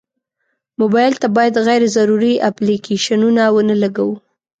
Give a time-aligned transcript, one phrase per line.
[0.81, 4.15] موبایل ته باید غیر ضروري اپلیکیشنونه ونه لګوو.